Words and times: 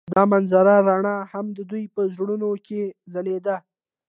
د 0.13 0.15
منظر 0.31 0.67
رڼا 0.87 1.15
هم 1.31 1.45
د 1.57 1.59
دوی 1.71 1.83
په 1.95 2.01
زړونو 2.13 2.49
کې 2.67 2.81
ځلېده. 3.13 3.55